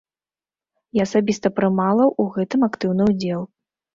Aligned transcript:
Я 0.99 1.03
асабіста 1.09 1.51
прымала 1.59 2.05
ў 2.07 2.23
гэтым 2.39 2.65
актыўны 2.71 3.03
ўдзел. 3.13 3.41